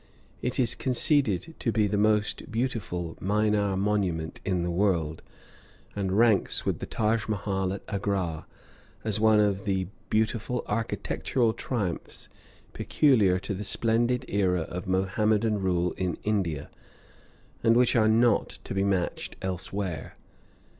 [0.41, 5.21] It is conceded to be the most beautiful minar monument in the world,
[5.95, 8.47] and ranks with the Taj Mahal at Agra
[9.03, 12.29] as one of the beautiful architectural triumphs
[12.73, 16.71] peculiar to the splendid era of Mohammedan rule in India,
[17.63, 20.17] and which are not to be matched elsewhere.